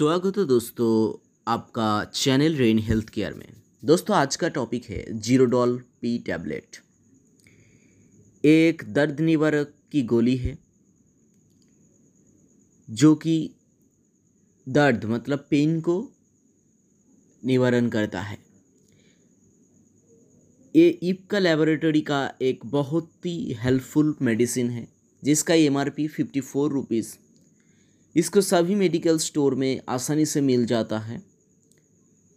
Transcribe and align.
स्वागत 0.00 0.38
है 0.38 0.44
दोस्तों 0.46 0.92
आपका 1.52 2.04
चैनल 2.04 2.54
रेन 2.56 2.78
हेल्थ 2.78 3.08
केयर 3.08 3.34
में। 3.34 3.48
दोस्तों, 3.84 4.16
आज 4.16 4.36
का 4.36 4.48
टॉपिक 4.48 4.84
है 4.84 5.04
जीरोडॉल 5.18 5.76
पी 6.00 6.16
टैबलेट। 6.18 6.76
एक 8.44 8.82
दर्द 8.88 9.20
निवारक 9.20 9.74
की 9.92 10.02
गोली 10.02 10.36
है, 10.36 10.56
जो 12.88 13.14
कि 13.14 13.50
दर्द 14.66 15.04
मतलब 15.04 15.46
पेन 15.50 15.80
को 15.80 16.00
निवारण 17.42 17.88
करता 17.88 18.20
है। 18.20 18.38
ये 20.74 20.88
इपका 20.88 21.38
लेबोरेटरी 21.38 22.00
का 22.00 22.26
एक 22.42 22.66
बहुत 22.66 23.12
ही 23.26 23.52
हेल्पफुल 23.52 24.16
मेडिसिन 24.22 24.70
है, 24.70 24.88
जिसका 25.22 25.54
M 25.54 25.76
R 25.78 25.90
P 25.90 26.08
fifty 26.08 26.40
four 26.40 26.72
rupees 26.72 27.16
इसको 28.14 28.40
सभी 28.40 28.74
मेडिकल 28.74 29.18
स्टोर 29.18 29.54
में 29.54 29.80
आसानी 29.88 30.24
से 30.26 30.40
मिल 30.40 30.64
जाता 30.66 30.98
है। 30.98 31.22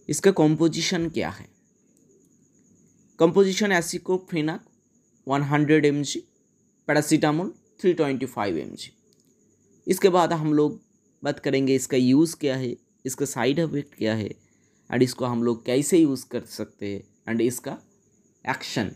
इसका 0.09 0.31
कॉम्पोजिशन 0.31 1.09
क्या 1.09 1.30
है? 1.30 1.48
Composition 3.20 3.72
aceclofenac 3.72 4.66
100 5.28 5.44
hundred 5.44 5.86
M 5.86 6.02
G 6.04 6.20
paracetamol 6.88 7.54
three 7.81 7.94
twenty 7.94 8.26
five 8.26 8.58
M 8.58 8.73
G 8.76 8.91
इसके 9.88 10.09
बाद 10.09 10.34
हम 10.34 10.54
लोग 10.54 10.80
बात 11.23 11.40
करेंगे 11.40 11.76
इसका 11.76 11.98
यूज़ 11.98 12.36
क्या 12.38 12.55
है, 12.55 12.76
इसका 13.05 13.26
साइड 13.26 13.59
इफ़ेक्ट 13.59 13.95
क्या 13.98 14.16
है 14.16 14.30
एंड 14.90 15.03
इसको 15.03 15.26
हम 15.26 15.44
लोग 15.44 15.66
कैसे 15.66 15.98
यूज़ 15.98 16.26
कर 16.31 16.42
सकते 16.48 16.94
हैं 16.94 17.03
एंड 17.30 17.42
इसका 17.42 17.78
एक्शन 18.45 18.92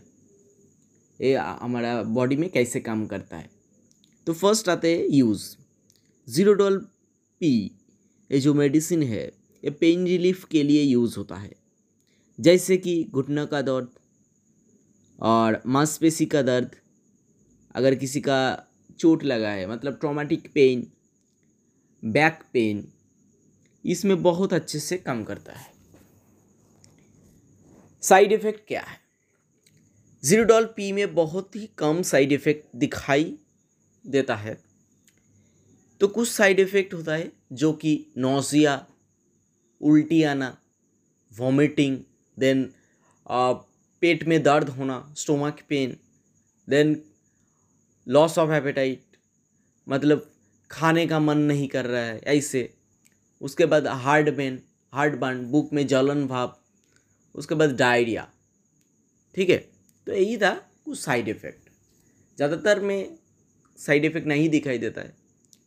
ये 1.20 1.34
हमारा 1.36 2.02
बॉडी 2.04 2.36
में 2.36 2.48
कैसे 2.50 2.80
काम 2.80 3.06
करता 3.06 3.36
है। 3.36 3.50
तो 4.26 4.32
फ़र्स्ट 4.34 4.68
आते 4.68 4.96
हैं 4.96 5.06
यूज़ 5.10 5.44
ज़ीरोडोल 6.28 6.78
पी, 7.40 7.50
ये 8.30 8.40
जो 8.40 8.54
मेडिसिन 8.54 9.02
है, 9.02 9.24
ये 9.64 9.70
पेन 9.70 10.04
रिलीफ 10.04 10.44
के 10.44 10.62
लिए 10.62 10.82
यूज़ 10.82 11.16
होता 11.16 11.36
है। 11.36 11.54
जैसे 12.40 12.76
कि 12.76 13.04
घुटना 13.04 13.44
का 13.44 13.62
दर्द 13.62 13.88
और 15.18 15.62
मांसपेशी 15.66 16.26
का 16.26 16.42
दर्द, 16.42 16.76
अगर 17.74 17.94
किसी 17.94 18.20
का 18.20 18.66
चोट 18.98 19.24
लगा 19.24 19.50
है 19.50 19.66
मतलब 19.66 19.98
ट्रॉमेटिक 20.00 20.50
पेन 20.54 20.86
बैक 22.04 22.42
पेन 22.52 22.86
इसमें 23.84 24.22
बहुत 24.22 24.52
अच्छे 24.52 24.78
से 24.78 24.96
काम 24.96 25.24
करता 25.24 25.52
है। 25.52 25.72
साइड 28.02 28.32
इफ़ेक्ट 28.32 28.66
क्या 28.68 28.80
है? 28.80 29.00
जीरोडॉल 30.24 30.64
पी 30.66 30.92
में 30.92 31.14
बहुत 31.14 31.56
ही 31.56 31.68
कम 31.78 32.02
साइड 32.02 32.32
इफ़ेक्ट 32.32 32.76
दिखाई 32.76 33.38
देता 34.06 34.36
है। 34.36 34.67
तो 36.00 36.08
कुछ 36.08 36.28
साइड 36.28 36.60
इफ़ेक्ट 36.60 36.94
होता 36.94 37.14
है, 37.14 37.30
जो 37.52 37.72
कि 37.74 38.04
नोजिया 38.18 38.84
उल्टी 39.80 40.22
आना 40.24 40.56
वॉमिटिंग 41.32 41.98
देन 42.38 42.68
पेट 44.02 44.24
में 44.28 44.42
दर्द 44.42 44.68
होना 44.70 44.96
stomach 45.16 45.60
pain 45.68 45.96
then 46.68 46.96
loss 48.06 48.38
of 48.38 48.50
appetite 48.52 49.16
मतलब 49.86 50.30
खाने 50.70 51.06
का 51.06 51.18
मन 51.20 51.38
नहीं 51.40 51.68
कर 51.68 51.86
रहा 51.86 52.02
है, 52.02 52.18
ऐसे। 52.18 52.68
उसके 53.40 53.66
बाद 53.66 53.86
हार्ड 53.86 54.36
पेन 54.36 54.62
हार्ट 54.92 55.14
बर्न 55.16 55.44
बुक 55.50 55.72
में 55.72 55.86
जलन 55.86 56.26
भाव 56.26 56.56
उसके 57.34 57.54
बाद 57.54 57.76
डायरिया 57.76 58.26
ठीक 59.34 59.50
है? 59.50 59.56
तो 60.06 60.12
यही 60.12 60.36
था 60.36 60.50
कुछ 60.84 60.98
साइड 60.98 61.28
इफ़ेक्ट 61.28 61.68
ज़्यादातर 62.38 62.80
में 62.80 63.16
साइड 63.78 64.04
इफ़ेक्ट 64.04 64.26
नहीं 64.28 64.48
दिखाई 64.50 64.78
देता 64.78 65.00
है। 65.00 65.12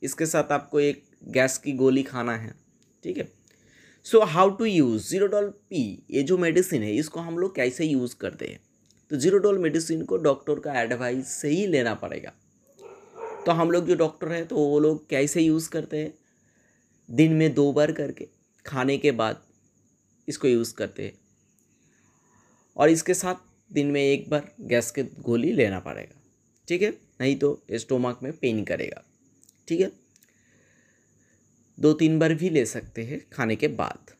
इसके 0.02 0.26
साथ 0.26 0.52
आपको 0.52 0.80
एक 0.80 1.04
गैस 1.28 1.58
की 1.58 1.72
गोली 1.74 2.04
खाना 2.04 2.36
है, 2.38 2.54
ठीक 3.04 3.18
है? 3.18 3.28
So 4.06 4.22
how 4.22 4.50
to 4.50 4.66
use 4.66 5.10
Zerodol 5.10 5.50
P 5.70 5.82
ये 6.12 6.24
जो 6.24 6.38
मेडिसिन 6.38 6.84
है, 6.84 6.96
इसको 6.96 7.20
हम 7.20 7.38
लोग 7.40 7.56
कैसे 7.56 7.86
यूज़ 7.86 8.16
करते 8.16 8.46
हैं? 8.46 8.60
तो 9.12 9.18
जीरोडॉल 9.18 9.58
मेडिसिन 9.58 10.04
को 10.06 10.18
डॉक्टर 10.18 10.60
का 10.60 10.80
एडवाइस 10.82 11.28
से 11.32 11.50
ही 11.50 11.66
लेना 11.68 11.94
पड़ेगा। 11.96 12.34
तो 13.46 13.52
हम 13.52 13.72
लोग 13.72 13.88
जो 13.88 13.96
डॉक्टर 13.96 14.32
हैं 14.32 14.46
तो 14.48 14.56
वो 14.58 14.80
लोग 14.80 15.08
कैसे 15.10 15.42
यूज़ 15.42 15.70
करते 15.70 15.98
हैं? 15.98 16.14
दिन 17.10 17.34
में 17.34 17.54
दो 17.54 17.72
बार 17.74 17.92
करके, 17.92 18.28
खाने 18.66 18.98
के 18.98 19.12
बाद 19.12 19.44
इसको 20.28 20.48
यूज़ 20.48 20.74
करते 20.76 21.04
हैं। 21.04 21.14
और 22.78 22.90
इसके 22.90 23.14
साथ 23.14 23.36
दिन 23.72 23.92
में 23.92 24.02
एक 24.02 24.30
बार 24.30 24.52
गैस 24.62 24.92
के 24.92 25.04
गोली 25.22 25.52
लेना 25.54 25.80
पड़ेगा, 25.80 26.22
ठीक 26.68 26.82
है? 26.82 26.90
नहीं 27.22 27.36
तो 27.36 27.62
स्टोमक 27.74 28.20
में 28.24 28.32
पेन 28.34 28.64
करेगा। 28.64 29.04
ठीक 29.72 29.82
है? 29.82 29.92
दो 31.78 31.94
तीन 31.96 32.20
बार 32.20 32.34
भी 32.36 32.50
ले 32.50 32.66
सकते 32.68 33.04
हैं 33.04 33.20
खाने 33.34 33.56
के 33.56 33.68
बाद। 33.76 34.12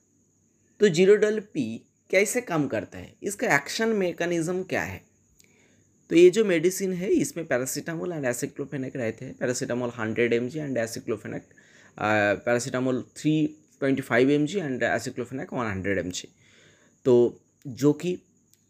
तो 0.80 0.88
जीरोडल 0.90 1.40
पी 1.54 1.66
कैसे 2.10 2.42
काम 2.44 2.68
करता 2.68 2.98
है? 2.98 3.14
इसका 3.24 3.56
एक्शन 3.56 3.90
मेकानिज़्म 3.96 4.64
क्या 4.66 4.82
है? 4.84 5.02
तो 6.10 6.16
ये 6.16 6.30
जो 6.30 6.44
मेडिसिन 6.46 6.94
है, 6.94 7.10
इसमें 7.12 7.46
पैरासीटामोल 7.48 8.12
एंड 8.12 8.26
एसिक्लोफेनेक 8.26 8.96
रहते 8.96 9.26
हैं। 9.26 9.36
Paracetamol 9.38 9.92
hundred 9.98 10.34
M 10.34 10.48
G 10.50 10.60
and 10.60 10.78
aceclofenac 10.78 11.44
paracetamol 11.98 13.02
three 13.18 13.34
twenty 13.80 14.02
five 14.02 14.32
M 14.32 14.46
G 14.46 14.60
and 14.60 14.84
aceclofenac 14.84 15.54
one 15.54 15.66
hundred 15.66 15.98
M 15.98 16.10
G. 16.12 16.28
तो 17.06 17.14
जो 17.66 17.94
कि 17.94 18.18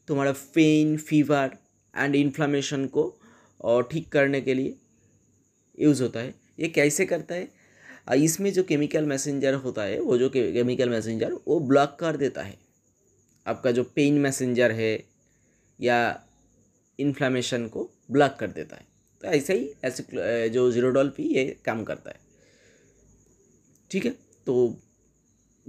तुम्हारा 0.08 0.32
पेन, 0.56 0.98
फीवर 1.00 1.58
एंड 1.94 2.16
इन्फ्लामेशन 2.16 2.86
को 2.88 3.10
ठीक 3.92 4.12
करने 4.12 4.42
के 4.42 4.54
लिए 4.54 4.76
यूज़ 5.78 6.04
होता 6.04 6.20
है। 6.20 6.34
ये 6.62 6.68
कैसे 6.68 7.06
करता 7.06 7.36
है? 7.36 7.50
इसमें 8.18 8.52
जो 8.54 8.64
केमिकल 8.64 9.06
मैसेंजर 9.06 9.54
होता 9.54 9.84
है, 9.84 10.00
वो 10.00 10.18
जो 10.18 10.30
केमिकल 10.30 10.90
मैसेंजर 10.90 11.34
वो 11.48 11.60
ब्लॉक 11.60 11.98
कर 12.00 12.18
देता 12.18 12.44
है। 12.44 12.58
आपका 13.48 13.72
जो 13.72 13.84
पेन 13.96 14.18
मैसेंजर 14.20 14.72
है 14.72 14.94
या 15.80 16.00
इन्फ्लामेशन 17.00 17.68
को 17.68 17.90
ब्लॉक 18.12 18.36
कर 18.40 18.48
देता 18.48 18.76
है। 18.76 18.86
तो 19.22 19.28
ऐसे 19.28 19.54
ही 19.54 19.72
ऐसे 19.84 20.50
जो 20.50 20.72
जीरोडॉल 20.72 21.10
पी, 21.10 21.24
ये 21.24 21.46
काम 21.66 21.84
करता 21.84 22.10
है। 22.10 22.20
ठीक 23.92 24.06
है? 24.06 24.12
तो 24.46 24.78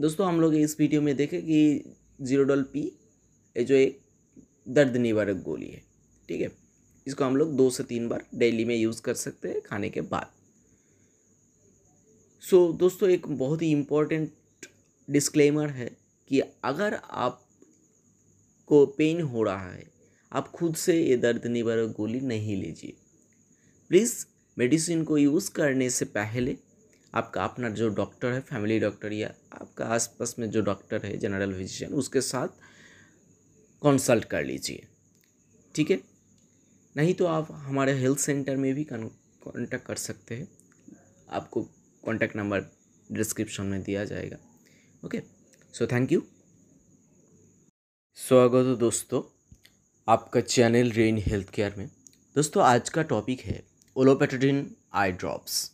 दोस्तों, 0.00 0.26
हम 0.26 0.40
लोग 0.40 0.54
इस 0.54 0.76
वीडियो 0.80 1.02
में 1.02 1.14
देखें 1.16 1.40
कि 1.42 1.94
जीरोडॉल 2.20 2.62
पी, 2.62 2.80
ये 3.56 3.64
जो 3.64 3.74
एक 3.74 3.98
दर्द 4.68 4.96
निवारक 4.96 5.36
गोली 5.36 5.68
है। 5.68 5.82
ठीक 6.28 6.40
है? 6.40 6.50
इसको 7.06 7.24
हम 7.24 7.36
लोग 7.36 7.56
दो 7.56 7.70
से 7.70 7.82
तीन 7.82 8.08
बार 8.08 8.24
डेली 8.34 8.64
में 8.64 8.76
यूज़ 8.76 9.02
कर 9.02 9.14
सकते 9.14 9.48
हैं 9.48 9.60
खाने 9.60 9.90
के 9.90 10.00
बाद। 10.00 10.30
सो 12.42 12.72
so, 12.72 12.78
दोस्तों 12.78 13.08
एक 13.08 13.26
बहुत 13.28 13.62
ही 13.62 13.70
इम्पोर्टेंट 13.70 14.30
डिस्क्लेमर 15.10 15.68
है 15.68 15.86
कि 16.28 16.40
अगर 16.64 16.94
आप 16.94 17.40
को 18.66 18.84
पेन 18.86 19.20
हो 19.20 19.42
रहा 19.42 19.70
है 19.72 19.84
आप 20.32 20.48
खुद 20.48 20.74
से 20.74 20.96
ये 21.02 21.16
दर्द 21.16 21.46
निवारक 21.46 21.88
गोली 21.88 22.20
नहीं 22.20 22.56
लीजिए। 22.56 22.92
प्लीज़ 23.88 24.14
मेडिसिन 24.58 25.04
को 25.04 25.18
यूज़ 25.18 25.50
करने 25.50 25.88
से 25.90 26.04
पहले 26.04 26.56
आपका 27.14 27.44
अपना 27.44 27.68
जो 27.70 27.88
डॉक्टर 27.88 28.32
है 28.32 28.40
फैमिली 28.40 28.78
डॉक्टर 28.78 29.12
या 29.12 29.28
आपका 29.52 29.84
आसपास 29.84 30.34
में 30.38 30.50
जो 30.50 30.60
डॉक्टर 30.60 31.06
है 31.06 31.16
जनरल 31.16 31.52
फिजिशियन 31.52 31.92
उसके 31.94 32.20
साथ 32.20 32.48
कंसल्ट 33.82 34.24
कर 34.24 34.44
लीजिए। 34.44 34.86
ठीक 35.74 35.90
है? 35.90 36.00
नहीं 36.96 37.14
तो 37.14 37.26
आप 37.26 37.48
हमारे 37.50 37.92
हेल्थ 37.92 38.18
सेंटर 38.18 38.56
में 38.56 38.74
भी 38.74 38.86
कॉन्टैक्ट 38.92 39.86
कर 39.86 39.96
सकते 39.96 40.34
हैं। 40.34 40.48
आपको 41.30 41.66
कॉन्टैक्ट 42.04 42.36
नंबर 42.36 42.64
डिस्क्रिप्शन 43.10 43.64
में 43.64 43.82
दिया 43.82 44.04
जाएगा। 44.04 44.36
ओके 45.04 45.20
सो 45.74 45.86
थैंक 45.86 46.12
यू 46.12 46.22
स्वागत 48.18 48.66
हो 48.66 48.74
दोस्तों 48.76 49.22
आपका 50.08 50.40
चैनल 50.40 50.90
रेन 50.90 51.18
हेल्थ 51.26 51.50
केयर 51.50 51.74
में। 51.78 51.86
दोस्तों, 52.36 52.64
आज 52.64 52.88
का 52.88 53.02
टॉपिक 53.02 53.40
है 53.40 53.62
ओलोपेटाडिन 53.96 54.66
आई 54.94 55.12
ड्रॉप्स 55.12 55.70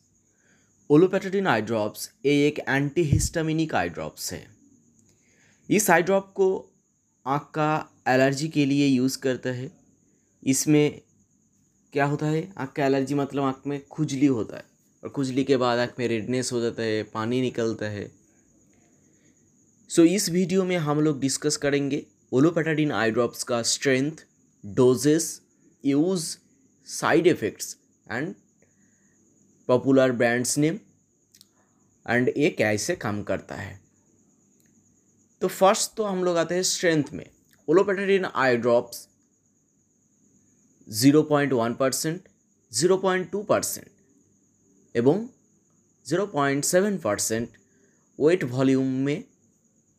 ओलोपेटाडिन 0.91 1.47
आई 1.47 1.62
ड्रॉप्स 1.62 2.11
ये 2.27 2.47
एक 2.47 2.59
एंटी 2.59 3.03
हिस्टामिनिक 3.05 3.75
आई 3.75 3.88
ड्रॉप्स 3.88 4.32
है। 4.32 4.47
इस 5.69 5.91
आई 5.91 6.03
ड्रॉप 6.03 6.32
को 6.32 6.49
आँख 7.26 7.50
का 7.55 7.73
एलर्जी 8.08 8.49
के 8.49 8.64
लिए 8.67 8.87
यूज़ 8.87 9.19
करता 9.19 9.50
है। 9.50 9.70
इसमें 10.43 11.00
क्या 11.93 12.05
होता 12.05 12.26
है? 12.26 12.49
आँख 12.58 12.73
का 12.73 12.87
एलर्जी 12.87 13.14
मतलब 13.14 13.43
आँख 13.44 13.62
में 13.67 13.81
खुजली 13.87 14.26
होता 14.26 14.56
है। 14.56 14.78
और 15.08 15.12
खुजली 15.14 15.43
के 15.44 15.56
बाद 15.56 15.78
आँख 15.78 15.94
में 15.99 16.06
रेडनेस 16.08 16.52
हो 16.52 16.60
जाता 16.60 16.82
है 16.82 17.02
पानी 17.12 17.40
निकलता 17.40 17.87
है। 17.87 18.06
सो 19.90 20.02
so, 20.02 20.08
इस 20.08 20.28
वीडियो 20.31 20.64
में 20.64 20.76
हम 20.76 21.00
लोग 21.00 21.20
डिस्कस 21.20 21.56
करेंगे 21.56 22.02
ओलोपेटाडिन 22.32 22.93
आई 22.93 23.10
ड्रॉप्स 23.10 23.43
का 23.43 23.62
strength 23.62 24.25
doses 24.64 25.40
use 25.84 26.26
side 26.88 27.26
effects 27.26 27.76
and 28.06 28.34
popular 29.69 30.12
brands 30.12 30.56
name 30.58 30.78
and 32.06 32.32
ये 32.37 32.50
कैसे 32.50 32.96
काम 32.96 33.22
करता 33.22 33.55
है। 33.55 33.78
तो 35.43 35.49
फ़र्स्ट 35.49 35.96
तो 35.96 36.05
हम 36.05 36.25
लोग 36.25 36.37
आते 36.37 36.55
हैं 36.55 36.62
स्ट्रेंथ 36.69 37.12
में। 37.12 37.28
Olopatadine 37.69 38.25
eye 38.26 38.56
drops 38.56 39.06
zero 40.88 41.22
point 41.22 41.52
one 41.52 41.75
percent 41.75 42.28
zero 42.72 42.96
point 42.99 43.31
two 43.31 43.43
percent 43.44 43.87
एवं 44.94 45.26
zero 46.06 46.26
point 46.26 46.64
0.7 46.64 46.99
percent 47.02 47.56
weight 48.19 48.44
volume 48.44 48.87
में 48.87 49.25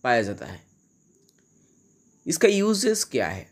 पाया 0.04 0.22
जाता 0.22 0.46
है। 0.46 0.62
इसका 2.26 2.48
यूजेस 2.48 3.04
क्या 3.04 3.28
है? 3.28 3.48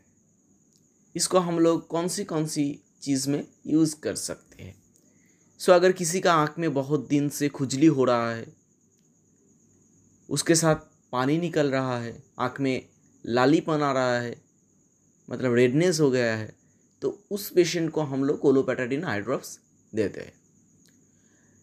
इसको 1.16 1.40
हम 1.40 1.60
लोग 1.60 1.88
कौन 1.88 2.08
सी 2.08 2.24
कौन 2.24 2.48
सी 2.48 2.80
चीज़ 3.02 3.30
में 3.30 3.46
यूज़ 3.68 3.96
कर 4.00 4.16
सकते 4.16 4.64
हैं? 4.64 4.76
सो 5.60 5.72
अगर 5.72 5.92
किसी 5.92 6.20
का 6.20 6.34
आँख 6.34 6.60
में 6.60 6.74
बहुत 6.74 7.08
दिन 7.08 7.30
से 7.30 7.50
खुजली 7.50 7.88
हो 7.88 8.04
रहा 8.04 8.32
है, 8.32 8.46
उसके 10.30 10.56
साथ 10.56 10.76
पानी 11.12 11.38
निकल 11.38 11.72
रहा 11.72 12.00
है, 12.00 12.24
आँख 12.40 12.60
में 12.60 12.86
लालीपन 13.26 13.82
आ 13.82 13.92
रहा 13.92 14.20
है 14.20 14.36
मतलब 15.28 15.54
रेडनेस 15.54 16.00
हो 16.00 16.10
गया 16.12 16.36
है 16.36 16.56
तो 17.02 17.18
उस 17.32 17.50
पेशेंट 17.50 17.90
को 17.92 18.02
हम 18.02 18.24
लोग 18.24 18.40
कोलोपेटाडिन 18.40 19.04
हाइड्रोप्स 19.04 19.60
देते 19.94 20.22
हैं। 20.22 20.34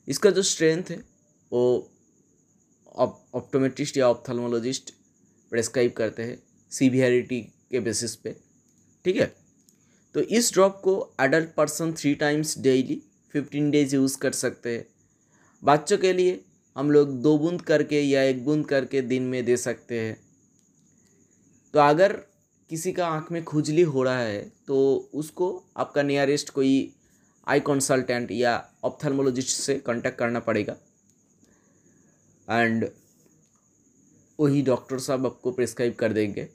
इसका 0.09 0.31
जो 0.31 0.43
स्ट्रेंथ 0.43 0.83
है, 0.91 0.97
वो 1.53 1.91
ऑप्टोमेट्रिस्ट 3.35 3.97
या 3.97 4.09
ऑप्थल्मोलॉजिस्ट 4.09 4.91
प्रेस्क्राइब 5.51 5.93
करते 5.93 6.23
हैं 6.23 6.43
सीवियरिटी 6.71 7.41
के 7.71 7.81
बेसिस 7.81 8.17
पे, 8.17 8.37
ठीक 9.05 9.17
है? 9.17 9.35
तो 10.15 10.21
इस 10.21 10.53
ड्रॉप 10.53 10.81
को 10.85 11.15
adult 11.21 11.55
person 11.55 11.93
three 11.93 12.15
times 12.15 12.59
daily 12.59 13.03
fifteen 13.33 13.71
days 13.71 13.95
use 13.95 14.19
कर 14.19 14.33
सकते 14.33 14.77
हैं। 14.77 14.87
बच्चों 15.65 15.99
के 15.99 16.13
लिए 16.13 16.45
हम 16.77 16.91
लोग 16.91 17.23
दो 17.23 17.39
बूंद 17.39 17.63
करके 17.63 18.01
या 18.01 18.23
एक 18.23 18.45
बूंद 18.45 18.67
करके 18.67 19.03
दिन 19.03 19.23
में 19.23 19.45
दे 19.45 19.57
सकते 19.57 20.01
हैं। 20.01 20.17
तो 21.75 21.81
अगर 21.81 22.13
किसी 22.71 22.93
का 22.93 23.07
आँख 23.07 23.33
में 23.33 23.45
खुजली 23.45 23.83
हो 23.83 24.03
रहा 24.03 24.19
है 24.19 24.53
तो 24.67 25.11
उसको 25.15 25.65
आपका 25.77 26.03
नियरेस्ट 26.03 26.51
कोई 26.51 26.94
आई 27.47 27.61
कंसल्टेंट 27.61 28.31
या 28.31 28.53
ऑप्थल्मोलॉजिस्ट 28.85 29.61
से 29.61 29.79
कांटेक्ट 29.79 30.19
करना 30.19 30.41
पड़ेगा। 30.41 30.77
एंड 32.49 32.89
वही 34.39 34.63
डॉक्टर 34.63 34.99
साहब 34.99 35.27
आपको 35.27 35.51
प्रिस्क्राइब 35.53 35.95
कर 35.95 36.13
देंगे। 36.13 36.49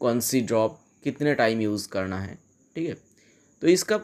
कौन 0.00 0.20
सी 0.20 0.40
ड्रॉप 0.40 0.78
कितने 1.04 1.34
टाइम 1.34 1.60
यूज़ 1.60 1.88
करना 1.88 2.18
है, 2.20 2.34
ठीक 2.76 2.88
है? 2.88 2.96
तो 3.62 3.66
इसका 3.66 3.96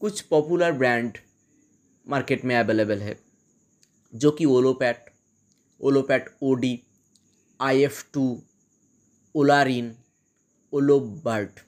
कुछ 0.00 0.20
पॉपुलर 0.22 0.72
ब्रांड 0.72 1.18
मार्केट 2.06 2.44
में 2.44 2.56
अवेलेबल 2.56 3.00
है, 3.00 3.18
जो 4.12 4.30
कि 4.30 4.44
Olopat 4.44 5.10
Olopat 5.80 6.28
D 6.42 6.80
I 7.60 7.82
F 7.82 8.04
two 8.12 8.42
Olarin 9.34 9.94
Olobert 10.72 11.60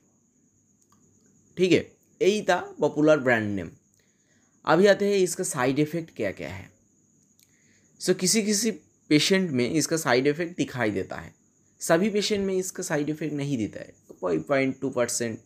ठीक 1.57 1.73
है? 1.73 1.98
यही 2.21 2.43
था 2.43 2.57
पॉपुलर 2.81 3.19
ब्रांड 3.19 3.49
नेम 3.55 3.71
अभी 4.65 4.87
आते 4.87 5.09
हैं 5.09 5.17
इसका 5.17 5.45
साइड 5.45 5.79
इफ़ेक्ट 5.79 6.15
क्या 6.17 6.31
क्या 6.33 6.49
है। 6.51 6.71
सो 8.01 8.13
so, 8.13 8.19
किसी 8.19 8.43
किसी 8.43 8.71
पेशेंट 9.11 9.51
में 9.51 9.69
इसका 9.71 9.97
साइड 9.97 10.27
इफ़ेक्ट 10.27 10.57
दिखाई 10.57 10.91
देता 10.91 11.17
है। 11.17 11.33
सभी 11.81 12.11
पेशेंट 12.11 12.47
में 12.47 12.55
इसका 12.55 12.83
साइड 12.83 13.09
इफ़ेक्ट 13.11 13.35
नहीं 13.35 13.57
देता 13.59 13.81
है। 13.81 13.95
पॉइंट 14.23 14.81
टू 14.81 14.91
परसेंट 14.91 15.39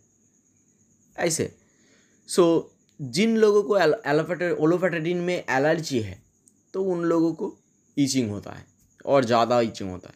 ऐसे। 1.16 1.50
सो 2.28 2.42
so, 2.42 3.06
जिन 3.12 3.36
लोगों 3.36 3.62
को 3.62 3.78
एलोफेट 3.78 4.42
ओलोफेटाडिन 4.52 5.16
में 5.18 5.34
एलर्जी 5.36 6.00
है 6.00 6.20
तो 6.75 6.82
उन 6.84 7.02
लोगों 7.04 7.32
को 7.32 7.56
ईचिंग 7.96 8.30
होता 8.30 8.52
है 8.52 8.64
और 9.04 9.25
ज़्यादा 9.25 9.60
ईचिंग 9.60 9.90
होता 9.90 10.08
है। 10.08 10.14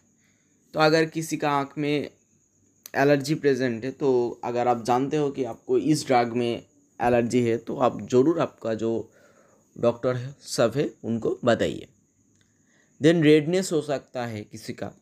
तो 0.75 0.81
अगर 0.81 1.05
किसी 1.07 1.37
का 1.37 1.51
आँख 1.51 1.73
में 1.79 2.11
एलर्जी 2.97 3.35
प्रेजेंट 3.35 3.85
है 3.85 3.91
तो 3.91 4.41
अगर 4.45 4.69
आप 4.69 4.85
जानते 4.85 5.17
हो 5.17 5.31
कि 5.31 5.45
आपको 5.45 5.79
इस 5.79 6.07
ड्रग 6.07 6.33
में 6.33 6.65
एलर्जी 7.01 7.43
है 7.43 7.57
तो 7.59 7.77
आप 7.77 8.01
ज़रूर 8.03 8.41
आपका 8.41 8.75
जो 8.75 9.11
डॉक्टर 9.77 10.17
है, 10.17 10.35
सब 10.41 10.73
है, 10.77 10.91
उनको 11.05 11.39
बताइए। 11.45 11.89
देन 13.01 13.23
रेडनेस 13.23 13.73
हो 13.73 13.81
सकता 13.83 14.27
है 14.27 14.43
किसी 14.43 14.73
का। 14.73 14.93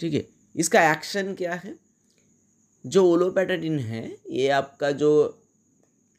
ठीक 0.00 0.14
है? 0.14 0.26
इसका 0.56 0.90
एक्शन 0.92 1.34
क्या 1.34 1.54
है? 1.54 1.74
जो 2.84 3.04
ओलोपैटाडिन 3.06 3.78
है, 3.78 4.16
ये 4.30 4.48
आपका 4.48 4.90
जो 4.90 5.10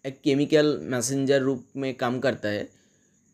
एक 0.05 0.21
केमिकल 0.21 0.77
मैसेंजर 0.81 1.41
रूप 1.41 1.67
में 1.75 1.93
काम 1.95 2.19
करता 2.19 2.49
है, 2.49 2.67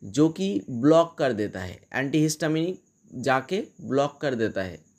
जो 0.02 0.28
कि 0.28 0.62
ब्लॉक 0.70 1.16
कर 1.18 1.32
देता 1.32 1.60
है। 1.60 1.80
एंटीहिस्टामिनिक 1.94 2.82
जाके 3.14 3.62
ब्लॉक 3.80 4.18
कर 4.20 4.34
देता 4.34 4.62
है। 4.62 4.89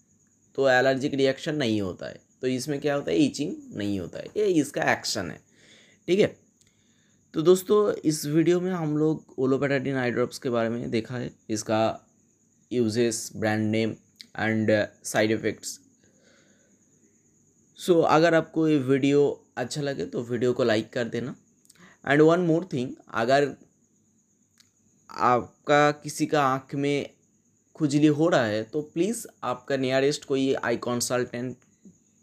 तो 0.56 0.70
एलर्जिक 0.70 1.14
रिएक्शन 1.14 1.56
नहीं 1.56 1.82
होता 1.82 2.08
है। 2.08 2.20
तो 2.42 2.48
इसमें 2.48 2.80
क्या 2.80 2.96
होता 2.96 3.12
है? 3.12 3.18
ईचिंग 3.18 3.56
नहीं 3.76 4.00
होता 4.00 4.20
है। 4.20 4.26
ये 4.38 4.46
इसका 4.46 4.92
एक्शन 4.92 5.32
है। 5.32 5.40
ठीक 6.08 6.20
है? 6.20 6.36
तो 7.34 7.42
दोस्तों, 7.42 7.94
इस 7.94 8.26
वीडियो 8.26 8.60
में 8.62 8.72
हम 8.72 8.98
लोग 8.98 9.36
ओलोपेटाडिन 9.40 9.96
आई 9.96 10.12
ड्रॉप्स 10.12 10.40
के 10.40 10.50
बारे 10.50 10.70
में 10.70 10.90
देखा 10.92 11.16
है। 11.16 11.32
इसका 11.50 12.08
uses, 12.72 13.32
brand 13.36 13.70
name 13.72 13.96
and 14.40 14.72
side 15.04 15.32
effects. 15.32 15.80
So, 17.80 18.00
अगर 18.02 18.36
आपको 18.36 18.68
ये 18.68 18.78
वीडियो 18.78 19.46
अच्छा 19.58 19.82
लगे 19.82 20.06
तो 20.06 20.22
वीडियो 20.24 20.54
को 20.54 20.64
लाइक 20.64 20.90
कर 20.94 21.04
देना। 21.04 21.36
एंड 22.08 22.22
वन 22.22 22.40
मोर 22.40 22.68
थिंग, 22.74 22.90
अगर 23.14 23.54
आपका 25.10 25.92
किसी 25.92 26.26
का 26.26 26.44
आँख 26.44 26.76
में 26.76 27.10
खुजली 27.82 28.08
हो 28.08 28.28
रहा 28.30 28.46
है 28.46 28.64
तो 28.64 28.82
प्लीज़ 28.94 29.26
आपका 29.44 29.78
नियरेस्ट 29.78 30.26
कोई 30.26 30.54
आई 30.56 30.78
कंसल्टेंट 30.78 31.56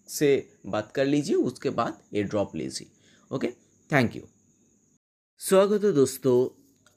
से 0.09 0.29
बात 0.67 0.93
कर 0.93 1.07
लीजिए, 1.07 1.37
उसके 1.37 1.71
बाद 1.71 1.99
ये 2.15 2.23
ड्रॉप 2.25 2.55
लीजिए 2.57 2.89
ओके 3.31 3.49
थैंक 3.91 4.17
यू 4.17 4.23
स्वागत 5.41 5.85
है 5.85 5.93
दोस्तों 5.93 6.37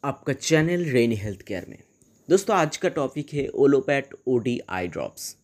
आपका 0.03 0.33
चैनल 0.33 0.83
रेनी 0.91 1.15
हेल्थ 1.15 1.41
केयर 1.41 1.65
में। 1.69 1.77
दोस्तों, 2.29 2.55
आज 2.55 2.77
का 2.77 2.89
टॉपिक 2.89 3.33
है 3.33 3.47
Olopat 3.55 4.15
OD 4.27 4.59
eye 4.69 4.87
drops 4.87 5.35